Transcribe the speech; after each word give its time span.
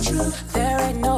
There 0.00 0.80
ain't 0.80 0.98
no 1.00 1.09